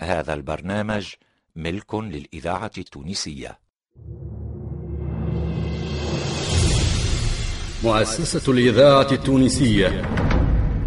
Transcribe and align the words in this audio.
هذا 0.00 0.34
البرنامج 0.34 1.06
ملك 1.56 1.94
للإذاعة 1.94 2.70
التونسية. 2.78 3.58
مؤسسة 7.84 8.52
الإذاعة 8.52 9.12
التونسية. 9.12 10.02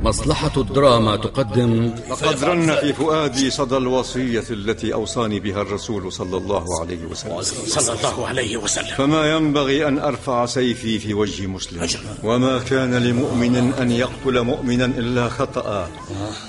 مصلحة 0.04 0.52
الدراما 0.58 1.16
تقدم. 1.16 1.96
لقد 2.10 2.44
رن 2.44 2.76
في 2.76 2.94
فؤادي 2.94 3.50
صدى 3.50 3.78
الوصية 3.78 4.44
التي 4.50 4.94
أوصاني 4.94 5.40
بها 5.40 5.62
الرسول 5.62 6.12
صلى 6.12 6.38
الله 6.38 6.66
عليه 6.82 7.06
وسلم. 7.06 7.42
صلى 7.42 7.98
الله 7.98 8.28
عليه 8.28 8.58
وسلم. 8.58 8.96
فما 8.96 9.36
ينبغي 9.36 9.88
أن 9.88 10.00
أرفع 10.00 10.46
سيفي 10.46 11.00
في 11.00 11.14
وجه 11.14 11.48
مسلم. 11.48 11.88
وما 12.24 12.60
كان 12.60 12.96
لمؤمن 12.96 13.74
أن 13.74 13.92
يقتل 13.92 14.42
مؤمنا 14.42 14.86
إلا 14.86 15.30
خطأ. 15.30 15.90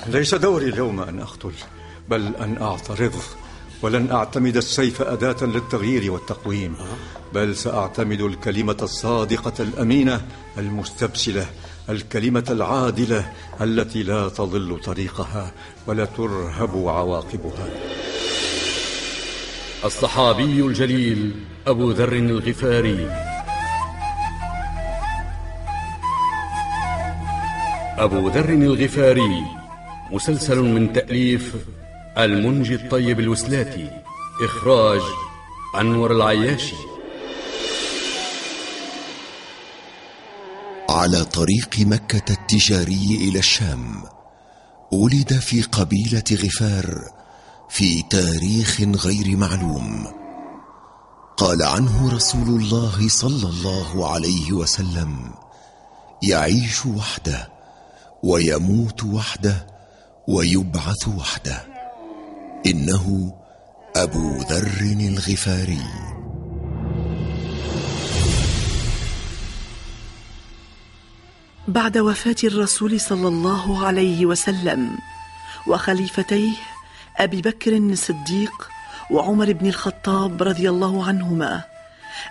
ليس 0.07 0.35
دوري 0.35 0.69
اليوم 0.69 1.01
أن 1.01 1.21
أقتل. 1.21 1.53
بل 2.11 2.37
أن 2.37 2.57
أعترض 2.63 3.13
ولن 3.83 4.11
أعتمد 4.11 4.57
السيف 4.57 5.03
أداة 5.03 5.37
للتغيير 5.43 6.13
والتقويم 6.13 6.77
بل 7.35 7.57
سأعتمد 7.57 8.21
الكلمة 8.21 8.77
الصادقة 8.83 9.53
الأمينة 9.61 10.21
المستبسلة 10.59 11.47
الكلمة 11.89 12.45
العادلة 12.51 13.33
التي 13.61 14.03
لا 14.03 14.29
تضل 14.29 14.81
طريقها 14.85 15.53
ولا 15.87 16.05
ترهب 16.05 16.89
عواقبها. 16.89 17.69
الصحابي 19.85 20.61
الجليل 20.61 21.35
أبو 21.67 21.91
ذر 21.91 22.13
الغفاري. 22.13 23.11
أبو 27.99 28.29
ذر 28.29 28.49
الغفاري 28.49 29.43
مسلسل 30.11 30.59
من 30.59 30.93
تأليف 30.93 31.55
المنجي 32.17 32.75
الطيب 32.75 33.21
الوسلاتي 33.21 33.91
إخراج 34.45 35.01
أنور 35.81 36.13
العياشي. 36.13 36.77
على 40.91 41.25
طريق 41.25 41.79
مكة 41.79 42.33
التجاري 42.33 43.29
إلى 43.29 43.39
الشام 43.39 44.03
ولد 44.93 45.33
في 45.33 45.63
قبيلة 45.63 46.25
غفار 46.33 46.95
في 47.69 48.03
تاريخ 48.03 48.81
غير 48.81 49.37
معلوم. 49.37 50.07
قال 51.37 51.63
عنه 51.63 52.15
رسول 52.15 52.49
الله 52.49 53.09
صلى 53.09 53.49
الله 53.49 54.13
عليه 54.13 54.53
وسلم 54.53 55.35
يعيش 56.23 56.87
وحده 56.87 57.49
ويموت 58.23 59.05
وحده 59.05 59.67
ويبعث 60.29 61.09
وحده. 61.09 61.68
إنه 62.67 63.35
أبو 63.97 64.37
ذر 64.37 64.97
الغفاري. 65.01 65.81
بعد 71.69 71.99
وفاة 71.99 72.37
الرسول 72.45 73.01
صلى 73.01 73.29
الله 73.29 73.87
عليه 73.87 74.27
وسلم 74.27 74.99
وخليفتيه 75.67 76.53
أبي 77.17 77.43
بكر 77.43 77.77
الصديق 77.77 78.69
وعمر 79.11 79.53
بن 79.53 79.67
الخطاب 79.67 80.43
رضي 80.43 80.71
الله 80.71 81.07
عنهما 81.07 81.65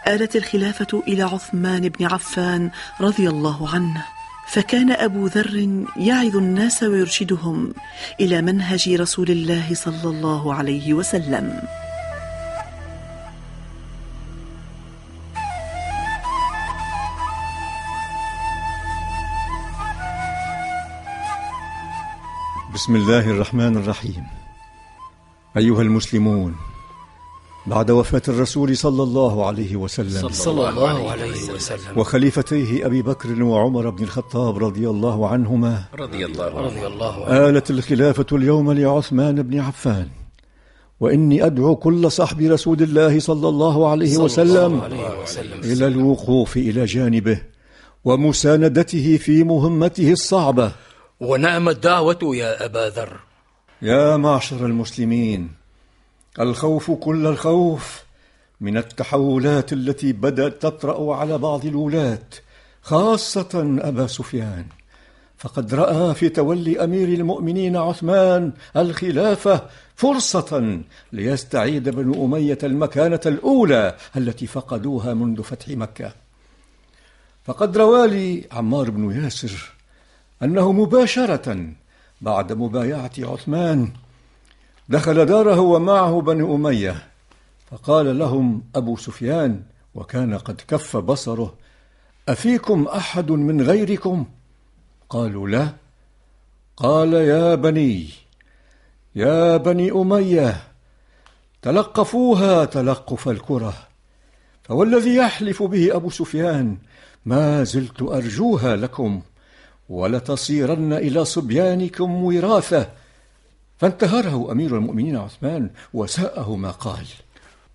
آلت 0.08 0.36
الخلافة 0.36 1.04
إلى 1.08 1.24
عثمان 1.24 1.90
بن 1.90 2.06
عفان 2.06 2.72
رضي 3.02 3.30
الله 3.30 3.70
عنه. 3.70 4.17
فكان 4.48 4.92
أبو 4.92 5.28
ذر 5.28 5.86
يعظ 5.98 6.36
الناس 6.36 6.84
ويرشدهم 6.84 7.74
إلى 8.20 8.42
منهج 8.42 8.90
رسول 8.90 9.30
الله 9.30 9.74
صلى 9.74 10.04
الله 10.04 10.54
عليه 10.54 10.94
وسلم. 10.94 11.62
بسم 22.74 22.96
الله 22.96 23.32
الرحمن 23.32 23.78
الرحيم. 23.78 24.24
أيها 25.58 25.82
المسلمون 25.82 26.56
بعد 27.68 27.92
وفاة 27.92 28.22
الرسول 28.28 28.78
صلى 28.78 29.04
الله 29.04 29.46
عليه 29.46 29.76
وسلم. 29.76 30.30
صلى 30.30 30.70
الله 30.70 31.12
عليه 31.12 31.52
وسلم. 31.54 31.98
وخليفتيه 31.98 32.86
أبي 32.86 33.02
بكر 33.02 33.44
وعمر 33.44 33.90
بن 33.90 34.04
الخطاب 34.04 34.58
رضي 34.58 34.90
الله 34.90 35.28
عنهما. 35.28 35.84
رضي 36.00 36.26
الله 36.26 36.48
رضي 36.48 36.88
الله 36.88 37.26
عنه. 37.26 37.50
آلت 37.50 37.72
الخلافة 37.72 38.26
اليوم 38.32 38.72
لعثمان 38.72 39.42
بن 39.42 39.60
عفان. 39.60 40.08
وإني 41.00 41.46
أدعو 41.46 41.76
كل 41.76 42.12
صحب 42.12 42.42
رسول 42.42 42.82
الله 42.82 43.20
صلى 43.20 43.50
الله 43.50 43.90
عليه 43.90 44.18
وسلم 44.18 44.82
عليه 44.82 45.22
وسلم. 45.24 45.60
إلى 45.64 45.88
الوقوف 45.88 46.58
إلى 46.58 46.86
جانبه 46.86 47.42
ومساندته 48.06 49.18
في 49.18 49.44
مهمته 49.44 50.12
الصعبة. 50.12 50.72
ونعم 51.20 51.70
الدعوة 51.70 52.20
يا 52.24 52.66
أبا 52.66 52.90
ذر. 52.90 53.20
يا 53.82 54.18
معشر 54.18 54.66
المسلمين 54.66 55.57
الخوف 56.40 56.92
كل 56.92 57.28
الخوف 57.28 58.04
من 58.62 58.78
التحولات 58.78 59.74
التي 59.74 60.14
بدأت 60.14 60.62
تطرأ 60.62 61.16
على 61.16 61.38
بعض 61.38 61.66
الولاة 61.66 62.28
خاصة 62.82 63.78
أبا 63.82 64.08
سفيان. 64.08 64.66
فقد 65.38 65.74
رأى 65.74 66.14
في 66.14 66.30
تولي 66.30 66.84
أمير 66.84 67.08
المؤمنين 67.08 67.78
عثمان 67.78 68.52
الخلافة 68.78 69.62
فرصة 69.96 70.80
ليستعيد 71.12 71.90
بنو 71.90 72.26
أمية 72.26 72.58
المكانة 72.64 73.20
الأولى 73.26 73.96
التي 74.18 74.48
فقدوها 74.48 75.14
منذ 75.14 75.44
فتح 75.44 75.70
مكة. 75.70 76.14
فقد 77.46 77.78
روالي 77.78 78.48
عمار 78.52 78.90
بن 78.90 79.24
ياسر 79.24 79.72
أنه 80.44 80.72
مباشرة 80.72 81.68
بعد 82.22 82.54
مبايعة 82.54 83.12
عثمان 83.20 83.92
دخل 84.90 85.26
داره 85.26 85.60
ومعه 85.60 86.22
بني 86.22 86.44
أمية 86.44 87.08
فقال 87.72 88.20
لهم 88.20 88.64
أبو 88.76 88.98
سفيان 88.98 89.62
وكان 89.96 90.38
قد 90.38 90.62
كف 90.68 90.98
بصره 90.98 91.54
أفيكم 92.30 92.88
أحد 92.88 93.32
من 93.32 93.62
غيركم؟ 93.62 94.26
قالوا 95.10 95.48
لا 95.48 95.70
قال 96.78 97.14
يا 97.14 97.56
بني 97.56 98.10
يا 99.16 99.58
بني 99.58 99.92
أمية 99.92 100.62
تلقفوها 101.62 102.66
تلقف 102.66 103.30
الكرة 103.30 103.74
فوالذي 104.64 105.16
يحلف 105.16 105.64
به 105.64 105.96
أبو 105.96 106.10
سفيان 106.10 106.78
ما 107.26 107.64
زلت 107.64 108.02
أرجوها 108.02 108.76
لكم 108.76 109.22
ولتصيرن 109.90 110.94
إلى 110.94 111.26
صبيانكم 111.26 112.24
وراثة 112.24 112.90
فانتهره 113.80 114.52
أمير 114.52 114.76
المؤمنين 114.78 115.16
عثمان 115.16 115.70
وساءه 115.94 116.56
ما 116.56 116.72
قال. 116.72 117.06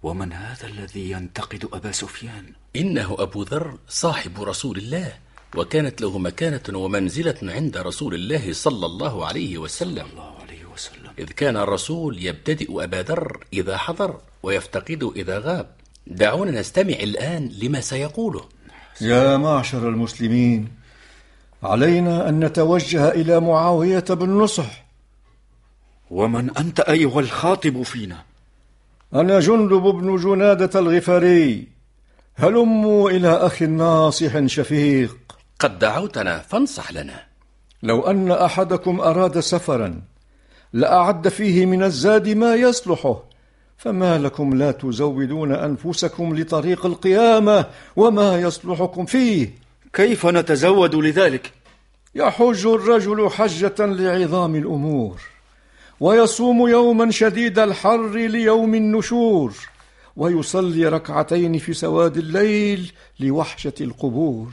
ومن 0.02 0.32
هذا 0.32 0.66
الذي 0.66 1.10
ينتقد 1.10 1.68
أبا 1.72 1.92
سفيان؟ 1.92 2.44
إنه 2.76 3.16
أبو 3.18 3.42
ذر 3.42 3.78
صاحب 3.88 4.42
رسول 4.42 4.78
الله 4.78 5.12
وكانت 5.56 6.00
له 6.00 6.18
مكانة 6.18 6.78
ومنزلة 6.78 7.38
عند 7.42 7.76
رسول 7.76 8.14
الله 8.14 8.52
صلى 8.52 8.86
الله 8.86 9.26
عليه 9.26 9.58
وسلم. 9.58 10.06
الله 10.12 10.34
عليه 10.42 10.64
وسلم. 10.74 11.12
إذ 11.18 11.26
كان 11.26 11.56
الرسول 11.56 12.26
يبتدئ 12.26 12.84
أبا 12.84 13.02
ذر 13.02 13.44
إذا 13.52 13.76
حضر 13.76 14.20
ويفتقد 14.42 15.12
إذا 15.16 15.38
غاب. 15.38 15.70
دعونا 16.06 16.60
نستمع 16.60 16.94
الآن 16.94 17.52
لما 17.62 17.80
سيقوله. 17.80 18.44
يا 19.00 19.36
معشر 19.36 19.88
المسلمين 19.88 20.68
علينا 21.62 22.28
أن 22.28 22.44
نتوجه 22.44 23.08
إلى 23.08 23.40
معاوية 23.40 24.04
بن 24.10 24.30
نصح. 24.30 24.81
ومن 26.12 26.56
أنت 26.56 26.80
أيها 26.80 27.20
الخاطب 27.20 27.82
فينا؟ 27.82 28.16
أنا 29.14 29.40
جندب 29.40 29.82
بن 29.82 30.16
جنادة 30.16 30.80
الغفاري. 30.80 31.68
هلموا 32.34 33.10
إلى 33.10 33.28
أخ 33.28 33.62
ناصح 33.62 34.46
شفيق. 34.46 35.16
قد 35.58 35.78
دعوتنا 35.78 36.38
فانصح 36.38 36.92
لنا. 36.92 37.24
لو 37.82 38.00
أن 38.00 38.30
أحدكم 38.30 39.00
أراد 39.00 39.40
سفرا 39.40 40.02
لأعد 40.72 41.28
فيه 41.28 41.66
من 41.66 41.82
الزاد 41.82 42.28
ما 42.28 42.54
يصلحه. 42.54 43.22
فما 43.76 44.18
لكم 44.18 44.54
لا 44.54 44.70
تزودون 44.70 45.52
أنفسكم 45.52 46.36
لطريق 46.36 46.86
القيامة 46.86 47.66
وما 47.96 48.40
يصلحكم 48.40 49.06
فيه؟ 49.06 49.50
كيف 49.92 50.26
نتزود 50.26 50.94
لذلك؟ 50.94 51.52
يحج 52.14 52.66
الرجل 52.66 53.30
حجة 53.30 53.86
لعظام 53.86 54.56
الأمور. 54.56 55.31
ويصوم 56.02 56.68
يوما 56.68 57.10
شديد 57.10 57.58
الحر 57.58 58.12
ليوم 58.12 58.74
النشور 58.74 59.54
ويصلي 60.16 60.88
ركعتين 60.88 61.58
في 61.58 61.72
سواد 61.74 62.16
الليل 62.16 62.92
لوحشة 63.20 63.72
القبور 63.80 64.52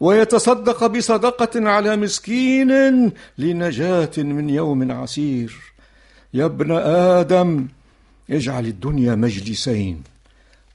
ويتصدق 0.00 0.86
بصدقة 0.86 1.68
على 1.68 1.96
مسكين 1.96 3.12
لنجاة 3.38 4.10
من 4.18 4.50
يوم 4.50 4.92
عسير. 4.92 5.56
يا 6.34 6.44
ابن 6.44 6.72
آدم 7.18 7.68
اجعل 8.30 8.66
الدنيا 8.66 9.14
مجلسين 9.14 10.02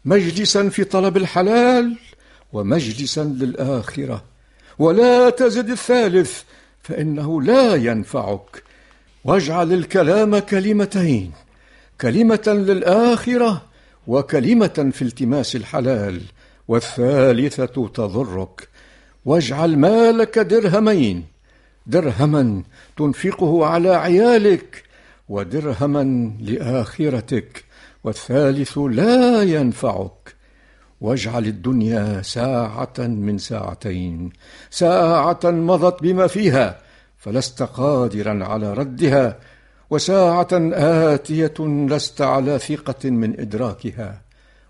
مجلسا 0.06 0.70
في 0.70 0.84
طلب 0.84 1.18
الحلال 1.18 1.98
ومجلسا 2.54 3.24
للآخرة 3.24 4.24
ولا 4.80 5.30
تزد 5.30 5.70
الثالث 5.70 6.42
فإنه 6.84 7.42
لا 7.42 7.76
ينفعك. 7.76 8.64
واجعل 9.26 9.74
الكلام 9.74 10.40
كلمتين 10.40 11.32
كلمة 12.02 12.44
للآخرة 12.48 13.62
وكلمة 14.08 14.92
في 14.94 15.02
التماس 15.02 15.56
الحلال 15.56 16.22
والثالثة 16.68 17.88
تضرك. 17.88 18.70
واجعل 19.26 19.78
مالك 19.78 20.40
درهمين 20.40 21.26
درهما 21.88 22.64
تنفقه 22.98 23.66
على 23.66 23.90
عيالك 23.90 24.84
ودرهما 25.30 26.32
لآخرتك 26.40 27.64
والثالث 28.04 28.78
لا 28.78 29.44
ينفعك. 29.44 30.36
واجعل 31.02 31.46
الدنيا 31.46 32.22
ساعة 32.22 32.94
من 32.98 33.38
ساعتين 33.38 34.30
ساعة 34.70 35.40
مضت 35.44 36.04
بما 36.04 36.28
فيها 36.28 36.85
فلست 37.26 37.64
قادرا 37.64 38.46
على 38.46 38.74
ردها 38.74 39.40
وساعة 39.90 40.48
آتية 41.14 41.54
لست 41.60 42.22
على 42.22 42.60
ثقة 42.60 43.10
من 43.10 43.40
إدراكها. 43.40 44.22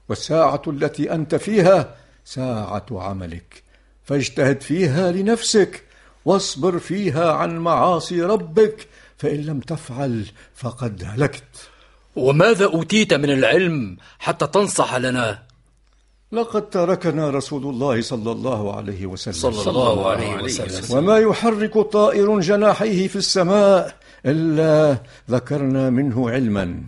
والساعة 0.10 0.62
التي 0.68 1.14
أنت 1.14 1.36
فيها 1.36 1.96
ساعة 2.26 2.86
عملك. 2.92 3.64
فاجتهد 4.04 4.62
فيها 4.62 5.12
لنفسك 5.12 5.84
واصبر 6.26 6.80
فيها 6.80 7.32
عن 7.32 7.58
معاصي 7.58 8.22
ربك 8.22 8.88
فإن 9.18 9.42
لم 9.42 9.60
تفعل 9.60 10.26
فقد 10.56 11.04
هلكت. 11.06 11.70
وماذا 12.16 12.66
أوتيت 12.66 13.14
من 13.14 13.30
العلم 13.30 13.98
حتى 14.20 14.48
تنصح 14.48 14.96
لنا؟ 14.96 15.45
لقد 16.32 16.70
تركنا 16.70 17.30
رسول 17.30 17.64
الله 17.64 18.02
صلى 18.02 18.32
الله 18.32 18.76
عليه 18.76 19.06
وسلم. 19.06 19.34
صلى 19.34 19.70
الله 19.70 20.10
عليه 20.10 20.44
وسلم. 20.44 20.98
وما 20.98 21.18
يحرك 21.18 21.78
طائر 21.78 22.40
جناحيه 22.40 23.08
في 23.08 23.16
السماء 23.16 23.96
إلا 24.26 24.98
ذكرنا 25.32 25.90
منه 25.90 26.30
علما. 26.30 26.82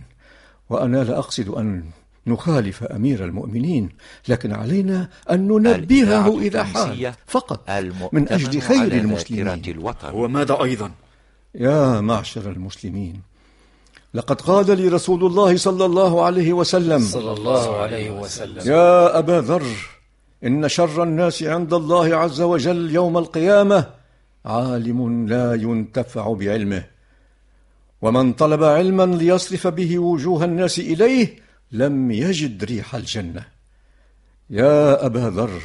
وأنا 0.70 1.04
لا 1.04 1.18
أقصد 1.18 1.48
أن 1.48 1.84
نخالف 2.26 2.84
أمير 2.84 3.24
المؤمنين 3.24 3.88
لكن 4.28 4.52
علينا 4.52 5.08
أن 5.30 5.48
ننبهه 5.48 6.40
إذا 6.40 6.64
حال 6.64 7.12
فقط 7.26 7.70
من 8.12 8.28
أجل 8.28 8.60
خير 8.60 8.92
المسلمين. 8.92 9.82
وماذا 10.12 10.62
أيضا؟ 10.62 10.90
يا 11.54 12.00
معشر 12.00 12.50
المسلمين 12.50 13.20
لقد 14.14 14.40
قال 14.40 14.76
لي 14.76 14.88
رسول 14.88 15.24
الله 15.24 15.56
صلى 15.56 15.84
الله 15.84 16.24
عليه 16.24 16.52
وسلم. 16.52 16.98
صلى 16.98 17.32
الله 17.32 17.76
عليه 17.76 18.10
وسلم. 18.10 18.72
يا 18.72 19.18
أبا 19.18 19.40
ذر 19.40 19.66
إن 20.44 20.68
شر 20.68 21.02
الناس 21.02 21.42
عند 21.42 21.74
الله 21.74 22.16
عز 22.16 22.40
وجل 22.40 22.90
يوم 22.90 23.18
القيامة 23.18 23.86
عالم 24.44 25.28
لا 25.28 25.54
ينتفع 25.54 26.32
بعلمه. 26.32 26.84
ومن 28.02 28.32
طلب 28.32 28.64
علما 28.64 29.06
ليصرف 29.06 29.66
به 29.66 29.98
وجوه 29.98 30.44
الناس 30.44 30.78
إليه 30.78 31.36
لم 31.72 32.10
يجد 32.10 32.64
ريح 32.64 32.94
الجنة. 32.94 33.42
يا 34.50 35.06
أبا 35.06 35.32
ذر 35.36 35.62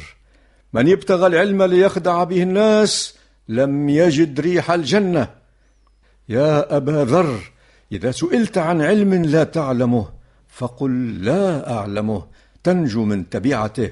من 0.72 0.92
ابتغى 0.92 1.26
العلم 1.26 1.62
ليخدع 1.62 2.24
به 2.24 2.42
الناس 2.42 3.14
لم 3.48 3.88
يجد 3.88 4.40
ريح 4.40 4.70
الجنة. 4.70 5.28
يا 6.28 6.76
أبا 6.76 7.04
ذر 7.04 7.53
إذا 7.94 8.10
سئلت 8.10 8.58
عن 8.58 8.82
علم 8.82 9.14
لا 9.14 9.44
تعلمه 9.44 10.08
فقل 10.48 11.24
لا 11.24 11.72
أعلمه. 11.78 12.26
تنجو 12.64 13.04
من 13.04 13.30
تبعته 13.30 13.90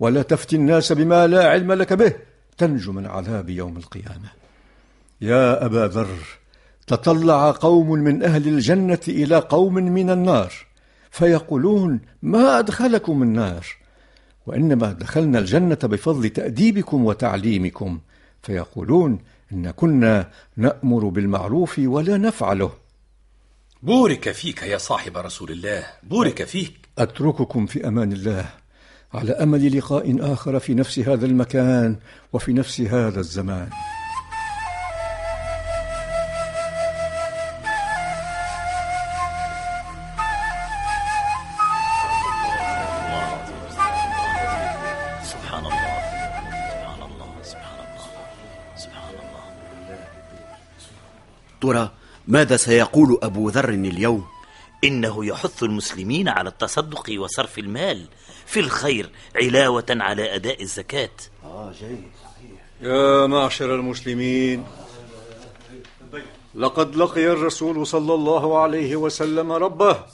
ولا 0.00 0.22
تفتي 0.22 0.56
الناس 0.56 0.92
بما 0.92 1.26
لا 1.26 1.48
علم 1.48 1.72
لك 1.72 1.92
به. 1.92 2.12
تنجو 2.58 2.92
من 2.92 3.06
عذاب 3.06 3.50
يوم 3.50 3.76
القيامة. 3.76 4.30
يا 5.20 5.66
أبا 5.66 5.88
ذر 5.88 6.18
تطلع 6.86 7.50
قوم 7.50 7.90
من 7.90 8.22
أهل 8.22 8.48
الجنة 8.48 8.98
إلى 9.08 9.36
قوم 9.36 9.74
من 9.74 10.10
النار 10.10 10.52
فيقولون 11.10 12.00
ما 12.22 12.58
أدخلكم 12.58 13.22
النار؟ 13.22 13.66
وإنما 14.46 14.92
دخلنا 14.92 15.38
الجنة 15.38 15.78
بفضل 15.82 16.28
تأديبكم 16.28 17.04
وتعليمكم. 17.04 18.00
فيقولون 18.42 19.18
إن 19.52 19.70
كنا 19.70 20.30
نأمر 20.56 21.08
بالمعروف 21.08 21.78
ولا 21.78 22.16
نفعله. 22.16 22.81
بورك 23.84 24.32
فيك 24.32 24.62
يا 24.62 24.78
صاحب 24.78 25.16
رسول 25.16 25.50
الله 25.50 25.86
بورك 26.02 26.44
فيك. 26.44 26.88
أترككم 26.98 27.66
في 27.66 27.88
أمان 27.88 28.12
الله 28.12 28.44
على 29.14 29.32
أمل 29.32 29.78
لقاء 29.78 30.32
آخر 30.32 30.60
في 30.60 30.74
نفس 30.74 30.98
هذا 30.98 31.26
المكان 31.26 31.96
وفي 32.32 32.52
نفس 32.52 32.80
هذا 32.80 33.20
الزمان. 33.20 33.70
سبحان 45.24 45.64
الله 45.66 45.98
سبحان 46.72 47.02
الله 47.02 47.30
سبحان 47.42 47.80
الله 47.80 48.08
سبحان 48.76 49.14
الله. 49.14 49.44
ترى 51.62 51.90
ماذا 52.28 52.56
سيقول 52.56 53.18
أبو 53.22 53.48
ذر 53.48 53.68
اليوم؟ 53.68 54.26
إنه 54.84 55.24
يحث 55.24 55.62
المسلمين 55.62 56.28
على 56.28 56.48
التصدق 56.48 57.10
وصرف 57.18 57.58
المال 57.58 58.06
في 58.46 58.60
الخير 58.60 59.10
علاوة 59.36 59.86
على 59.90 60.34
أداء 60.34 60.62
الزكاة. 60.62 61.10
يا 62.80 63.26
معشر 63.26 63.74
المسلمين 63.74 64.64
لقد 66.54 66.96
لقي 66.96 67.26
الرسول 67.26 67.86
صلى 67.86 68.14
الله 68.14 68.58
عليه 68.58 68.96
وسلم 68.96 69.52
ربه. 69.52 70.06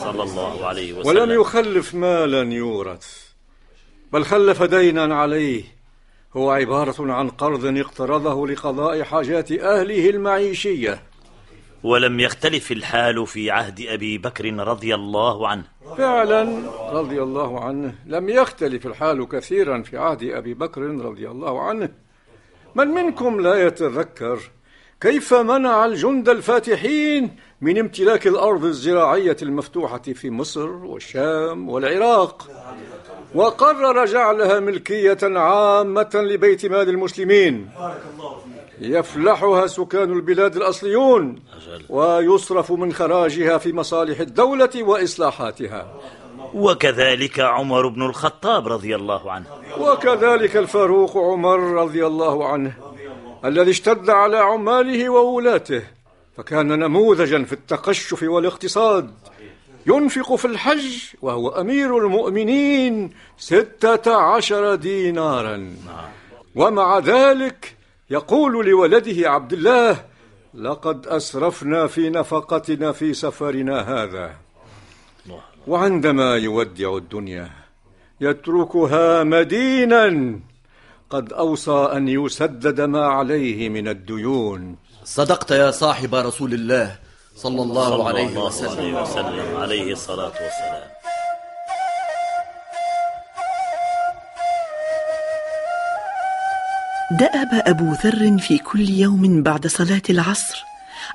صلى 0.00 0.22
الله 0.22 0.66
عليه 0.66 0.92
وسلم. 0.92 1.06
ولم 1.06 1.40
يخلف 1.40 1.94
مالا 1.94 2.54
يورث 2.54 3.06
بل 4.12 4.24
خلف 4.24 4.62
دينا 4.62 5.14
عليه. 5.14 5.64
هو 6.36 6.50
عبارة 6.50 7.12
عن 7.12 7.30
قرض 7.30 7.78
اقترضه 7.78 8.46
لقضاء 8.46 9.02
حاجات 9.02 9.52
أهله 9.52 10.10
المعيشية. 10.10 11.13
ولم 11.84 12.20
يختلف 12.20 12.72
الحال 12.72 13.26
في 13.26 13.50
عهد 13.50 13.80
أبي 13.80 14.18
بكر 14.18 14.54
رضي 14.54 14.94
الله 14.94 15.48
عنه. 15.48 15.64
فعلا 15.96 16.42
رضي 16.92 17.22
الله 17.22 17.64
عنه 17.64 17.94
لم 18.06 18.28
يختلف 18.28 18.86
الحال 18.86 19.28
كثيرا 19.28 19.82
في 19.82 19.98
عهد 19.98 20.22
أبي 20.22 20.54
بكر 20.54 20.80
رضي 20.82 21.28
الله 21.28 21.62
عنه. 21.62 21.88
من 22.74 22.88
منكم 22.88 23.40
لا 23.40 23.66
يتذكر 23.66 24.38
كيف 25.04 25.34
منع 25.34 25.84
الجند 25.84 26.28
الفاتحين 26.28 27.36
من 27.60 27.78
امتلاك 27.78 28.26
الأرض 28.26 28.64
الزراعية 28.64 29.36
المفتوحة 29.42 30.02
في 30.02 30.30
مصر 30.30 30.68
والشام 30.68 31.68
والعراق؟ 31.68 32.48
وقرر 33.34 34.04
جعلها 34.04 34.60
ملكية 34.60 35.18
عامة 35.22 36.10
لبيت 36.14 36.66
مال 36.66 36.88
المسلمين. 36.88 37.70
يفلحها 38.80 39.66
سكان 39.66 40.12
البلاد 40.12 40.56
الأصليون 40.56 41.42
ويصرف 41.88 42.72
من 42.72 42.92
خراجها 42.92 43.58
في 43.58 43.72
مصالح 43.72 44.20
الدولة 44.20 44.82
وإصلاحاتها. 44.82 45.94
وكذلك 46.54 47.40
عمر 47.40 47.88
بن 47.88 48.02
الخطاب 48.02 48.68
رضي 48.68 48.96
الله 48.96 49.32
عنه. 49.32 49.46
وكذلك 49.80 50.56
الفاروق 50.56 51.16
عمر 51.16 51.58
رضي 51.58 52.06
الله 52.06 52.48
عنه. 52.48 52.83
الذي 53.44 53.70
اشتد 53.70 54.10
على 54.10 54.36
عماله 54.36 55.10
وولاته 55.10 55.82
فكان 56.36 56.68
نموذجا 56.78 57.44
في 57.44 57.52
التقشف 57.52 58.22
والاقتصاد. 58.22 59.14
ينفق 59.86 60.34
في 60.34 60.44
الحج 60.44 61.02
وهو 61.22 61.48
أمير 61.48 61.98
المؤمنين 61.98 63.10
ستة 63.38 64.16
عشر 64.16 64.74
دينارا. 64.74 65.76
ومع 66.54 66.98
ذلك 66.98 67.74
يقول 68.10 68.66
لولده 68.66 69.30
عبد 69.30 69.52
الله 69.52 70.04
لقد 70.54 71.06
أسرفنا 71.06 71.86
في 71.86 72.10
نفقتنا 72.10 72.92
في 72.92 73.14
سفرنا 73.14 73.80
هذا. 73.80 74.34
وعندما 75.66 76.36
يودع 76.36 76.96
الدنيا 76.96 77.50
يتركها 78.20 79.24
مدينا. 79.24 80.40
قد 81.14 81.32
أوصى 81.32 81.88
أن 81.92 82.08
يسدد 82.08 82.80
ما 82.80 83.06
عليه 83.06 83.68
من 83.68 83.88
الديون. 83.88 84.76
صدقت 85.04 85.50
يا 85.50 85.70
صاحب 85.70 86.14
رسول 86.14 86.54
الله 86.54 86.96
صلى 87.36 87.62
الله 87.62 87.90
صلى 87.90 88.04
عليه 88.08 88.28
الله 88.28 88.44
وسلم 88.46 88.70
عليه 88.70 89.02
وسلم. 89.02 89.56
عليه 89.56 89.92
الصلاة 89.92 90.32
والسلام. 90.42 90.88
دأب 97.10 97.62
أبو 97.66 97.92
ذر 98.04 98.38
في 98.38 98.58
كل 98.58 98.88
يوم 98.88 99.42
بعد 99.42 99.66
صلاة 99.66 100.02
العصر 100.10 100.64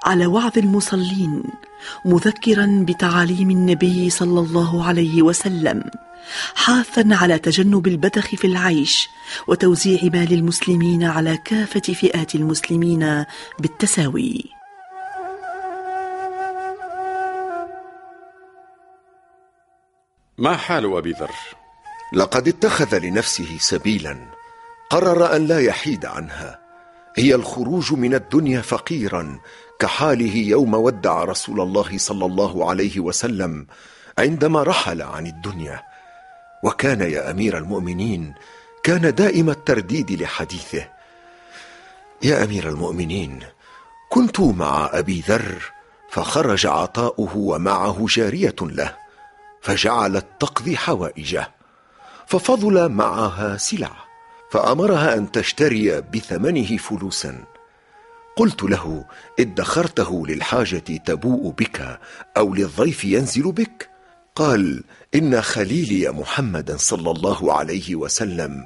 على 0.05 0.25
وعظ 0.25 0.57
المصلين 0.57 1.43
مذكرا 2.05 2.85
بتعاليم 2.87 3.49
النبي 3.49 4.09
صلى 4.09 4.39
الله 4.39 4.87
عليه 4.87 5.21
وسلم 5.21 5.83
حاثا 6.55 7.09
على 7.11 7.39
تجنب 7.39 7.87
البذخ 7.87 8.35
في 8.35 8.47
العيش 8.47 9.09
وتوزيع 9.47 9.99
مال 10.03 10.33
المسلمين 10.33 11.03
على 11.03 11.37
كافة 11.37 11.79
فئات 11.79 12.35
المسلمين 12.35 13.25
بالتساوي. 13.59 14.45
ما 20.37 20.57
حال 20.57 20.97
أبي 20.97 21.11
ذر؟ 21.11 21.31
لقد 22.13 22.47
اتخذ 22.47 22.97
لنفسه 22.97 23.57
سبيلا 23.59 24.17
قرر 24.89 25.35
أن 25.35 25.47
لا 25.47 25.59
يحيد 25.59 26.05
عنها. 26.05 26.68
هي 27.19 27.35
الخروج 27.35 27.93
من 27.93 28.13
الدنيا 28.13 28.61
فقيرا 28.61 29.39
كحاله 29.79 30.35
يوم 30.35 30.73
ودع 30.73 31.23
رسول 31.23 31.61
الله 31.61 31.97
صلى 31.97 32.25
الله 32.25 32.69
عليه 32.69 32.99
وسلم 32.99 33.67
عندما 34.19 34.63
رحل 34.63 35.01
عن 35.01 35.27
الدنيا. 35.27 35.83
وكان 36.63 37.01
يا 37.01 37.31
أمير 37.31 37.57
المؤمنين 37.57 38.33
كان 38.83 39.15
دائم 39.15 39.49
الترديد 39.49 40.11
لحديثه. 40.11 40.87
يا 42.23 42.43
أمير 42.43 42.69
المؤمنين 42.69 43.39
كنت 44.09 44.39
مع 44.39 44.89
أبي 44.93 45.23
ذر 45.27 45.71
فخرج 46.09 46.67
عطاؤه 46.67 47.37
ومعه 47.37 48.05
جارية 48.09 48.55
له 48.61 48.95
فجعلت 49.61 50.25
تقضي 50.39 50.77
حوائجه 50.77 51.51
ففضل 52.27 52.89
معها 52.89 53.57
سلع 53.57 54.08
فأمرها 54.51 55.13
أن 55.13 55.31
تشتري 55.31 56.01
بثمنه 56.01 56.77
فلوسا. 56.77 57.43
قلت 58.35 58.63
له 58.63 59.05
ادخرته 59.39 60.27
للحاجة 60.27 60.97
تبوء 61.05 61.51
بك 61.51 61.99
أو 62.37 62.53
للضيف 62.53 63.05
ينزل 63.05 63.51
بك؟ 63.51 63.89
قال 64.35 64.83
إن 65.15 65.41
خليلي 65.41 66.11
محمدا 66.11 66.77
صلى 66.77 67.11
الله 67.11 67.53
عليه 67.53 67.95
وسلم 67.95 68.65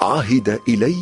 عهد 0.00 0.60
إلي 0.68 0.96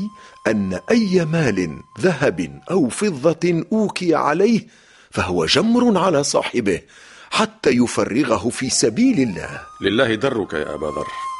أن 0.46 0.80
أي 0.90 1.24
مال 1.24 1.80
ذهب 2.00 2.60
أو 2.70 2.88
فضة 2.88 3.64
أوكي 3.72 4.14
عليه 4.14 4.66
فهو 5.10 5.46
جمر 5.46 5.98
على 5.98 6.24
صاحبه 6.24 6.80
حتى 7.30 7.70
يفرغه 7.70 8.48
في 8.48 8.70
سبيل 8.70 9.20
الله. 9.20 9.60
لله 9.80 10.14
درك 10.14 10.52
يا 10.52 10.74
أبا 10.74 10.86
ذر. 10.86 11.31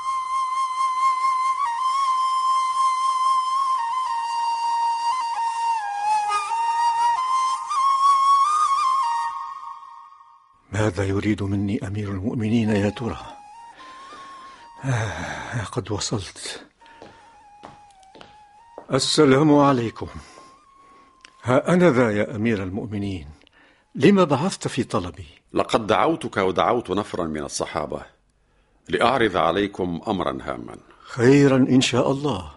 ماذا 10.82 11.04
يريد 11.04 11.42
مني 11.42 11.86
أمير 11.86 12.10
المؤمنين 12.10 12.70
يا 12.70 12.90
ترى. 12.90 13.18
آه 14.84 15.62
قد 15.64 15.90
وصلت. 15.90 16.66
السلام 18.92 19.54
عليكم. 19.54 20.06
ها 21.42 21.74
أنا 21.74 21.90
ذا 21.90 22.10
يا 22.10 22.36
أمير 22.36 22.62
المؤمنين. 22.62 23.28
لما 23.94 24.24
بعثت 24.24 24.68
في 24.68 24.84
طلبي؟ 24.84 25.26
لقد 25.52 25.86
دعوتك 25.86 26.36
ودعوت 26.36 26.90
نفرا 26.90 27.24
من 27.26 27.44
الصحابة 27.44 28.02
لأعرض 28.88 29.36
عليكم 29.36 30.00
أمرا 30.08 30.38
هاما. 30.42 30.76
خيرا 31.02 31.56
إن 31.56 31.80
شاء 31.80 32.10
الله. 32.10 32.52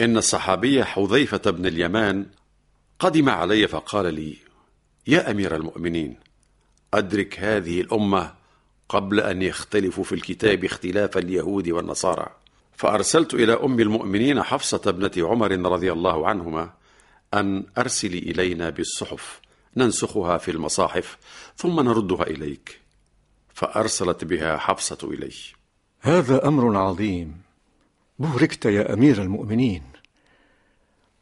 إن 0.00 0.16
الصحابي 0.16 0.84
حذيفة 0.84 1.50
بن 1.50 1.66
اليمان 1.66 2.26
قدم 2.98 3.28
علي 3.28 3.68
فقال 3.68 4.14
لي 4.14 4.36
يا 5.06 5.30
أمير 5.30 5.56
المؤمنين 5.56 6.21
أدرك 6.94 7.38
هذه 7.38 7.80
الأمة 7.80 8.34
قبل 8.88 9.20
أن 9.20 9.42
يختلفوا 9.42 10.04
في 10.04 10.14
الكتاب 10.14 10.64
اختلاف 10.64 11.18
اليهود 11.18 11.68
والنصارى. 11.68 12.26
فأرسلت 12.76 13.34
إلى 13.34 13.52
أم 13.52 13.80
المؤمنين 13.80 14.42
حفصة 14.42 14.80
ابنة 14.86 15.28
عمر 15.28 15.72
رضي 15.72 15.92
الله 15.92 16.28
عنهما 16.28 16.72
أن 17.34 17.66
أرسلي 17.78 18.18
إلينا 18.18 18.70
بالصحف 18.70 19.40
ننسخها 19.76 20.38
في 20.38 20.50
المصاحف 20.50 21.18
ثم 21.56 21.80
نردها 21.80 22.22
إليك. 22.22 22.80
فأرسلت 23.54 24.24
بها 24.24 24.56
حفصة 24.56 24.98
إلي. 25.04 25.32
هذا 26.00 26.48
أمر 26.48 26.76
عظيم. 26.76 27.42
بوركت 28.18 28.64
يا 28.64 28.92
أمير 28.92 29.22
المؤمنين. 29.22 29.91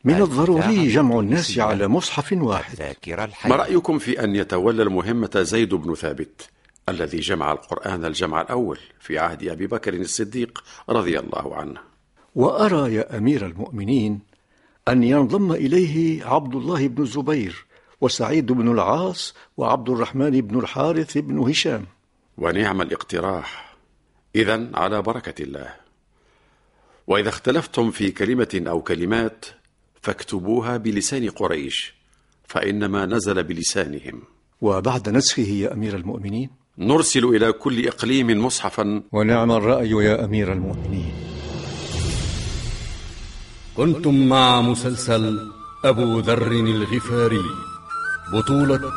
من 0.05 0.23
الضروري 0.23 0.89
جمع 0.89 1.21
الناس 1.21 1.59
على 1.59 1.89
مصحف 1.89 2.33
واحد. 2.33 2.97
ما 3.45 3.57
رأيكم 3.57 3.99
في 3.99 4.25
أن 4.25 4.37
يتولى 4.37 4.83
المهمة 4.83 5.31
زيد 5.35 5.75
بن 5.75 5.95
ثابت 5.95 6.49
الذي 6.89 7.21
جمع 7.21 7.53
القرآن 7.53 8.05
الجمع 8.05 8.41
الأول 8.41 8.79
في 9.01 9.19
عهد 9.19 9.49
أبي 9.49 9.67
بكر 9.67 9.95
الصديق 9.95 10.65
رضي 10.89 11.19
الله 11.19 11.57
عنه؟ 11.57 11.81
وأرى 12.35 12.95
يا 12.95 13.19
أمير 13.19 13.47
المؤمنين 13.47 14.21
أن 14.89 15.03
ينضم 15.03 15.53
إليه 15.53 16.25
عبد 16.25 16.55
الله 16.55 16.89
بن 16.89 17.03
الزبير 17.03 17.67
وسعيد 18.01 18.53
بن 18.53 18.73
العاص 18.73 19.35
وعبد 19.57 19.91
الرحمن 19.91 20.41
بن 20.41 20.59
الحارث 20.59 21.19
بن 21.19 21.39
هشام. 21.39 21.87
ونعم 22.39 22.83
الاقتراح. 22.83 23.77
إذا 24.37 24.71
على 24.75 25.03
بركة 25.03 25.43
الله. 25.43 25.75
وإذا 27.07 27.29
اختلفتم 27.29 27.91
في 27.91 28.11
كلمة 28.11 28.63
أو 28.67 28.83
كلمات 28.83 29.45
فاكتبوها 30.03 30.77
بلسان 30.77 31.31
قريش 31.31 31.95
فإنما 32.49 33.07
نزل 33.07 33.43
بلسانهم. 33.43 34.23
وبعد 34.61 35.09
نسخه 35.09 35.43
يا 35.43 35.73
أمير 35.73 35.97
المؤمنين. 35.97 36.51
نرسل 36.79 37.25
إلى 37.25 37.53
كل 37.53 37.87
إقليم 37.87 38.45
مصحفا. 38.45 39.03
ونعم 39.13 39.53
الرأي 39.53 39.91
يا 39.91 40.25
أمير 40.25 40.53
المؤمنين. 40.53 41.13
كنتم 43.77 44.29
مع 44.29 44.61
مسلسل 44.61 45.51
أبو 45.85 46.19
ذر 46.19 46.53
الغفاري. 46.53 47.45
بطولة 48.33 48.93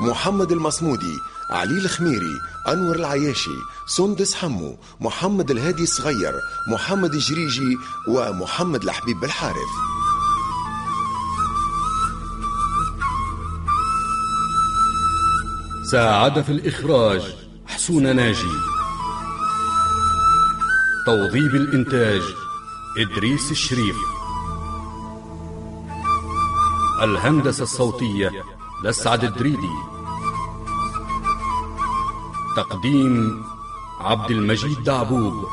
محمد 0.00 0.52
المصمودي 0.52 1.16
علي 1.50 1.78
الخميري 1.78 2.40
أنور 2.68 2.96
العياشي 2.96 3.58
سندس 3.86 4.34
حمو 4.34 4.78
محمد 5.00 5.50
الهادي 5.50 5.82
الصغير 5.82 6.34
محمد 6.72 7.14
الجريجي 7.14 7.76
ومحمد 8.08 8.82
الحبيب 8.82 9.20
بالحارث 9.20 9.72
ساعد 15.90 16.40
في 16.42 16.52
الإخراج 16.52 17.22
حسون 17.66 18.16
ناجي. 18.16 18.54
توظيب 21.06 21.54
الإنتاج 21.54 22.22
إدريس 22.98 23.50
الشريف. 23.50 23.96
الهندسة 27.02 27.62
الصوتية 27.62 28.44
لسعد 28.84 29.24
الدريدي. 29.24 29.76
تقديم 32.56 33.44
عبد 34.00 34.30
المجيد 34.30 34.84
دعبوب. 34.84 35.46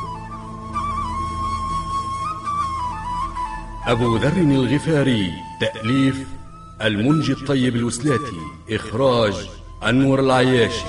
أبو 3.88 4.18
ذر 4.18 4.38
الغفاري 4.38 5.34
تأليف 5.62 6.28
المنجي 6.82 7.32
الطيب 7.32 7.76
الوسلاتي 7.76 8.40
إخراج 8.72 9.50
أنور 9.86 10.20
العياشي 10.20 10.86